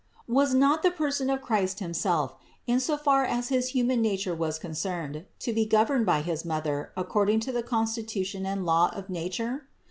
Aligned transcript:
Was 0.27 0.55
not 0.55 0.81
the 0.81 0.89
person 0.89 1.29
of 1.29 1.43
Christ 1.43 1.77
himself, 1.77 2.33
in 2.65 2.79
so 2.79 2.97
far 2.97 3.23
as 3.23 3.49
his 3.49 3.67
human 3.67 4.01
nature 4.01 4.33
was 4.33 4.57
con 4.57 4.71
cerned, 4.71 5.25
to 5.37 5.53
be 5.53 5.63
governed 5.63 6.07
by 6.07 6.23
his 6.23 6.43
Mother 6.43 6.91
according 6.97 7.39
to 7.41 7.51
the 7.51 7.61
36 7.61 7.67
CITY 7.67 7.69
OF 7.69 7.69
GOD 7.69 7.77
constitution 7.77 8.45
and 8.47 8.65
law 8.65 8.89
of 8.95 9.11
nature? 9.11 9.67